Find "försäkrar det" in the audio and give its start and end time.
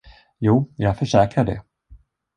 0.97-1.63